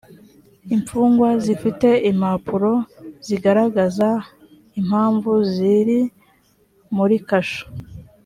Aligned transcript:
imfungwa 0.75 1.29
zifite 1.43 1.89
impapuro 2.11 2.73
zigaragaza 3.27 4.09
impamvu 4.79 5.31
ziri 5.53 5.99
muri 6.95 7.15
kasho 7.27 7.65